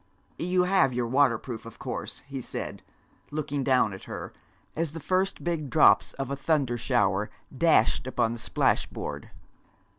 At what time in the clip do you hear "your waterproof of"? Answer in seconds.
0.93-1.77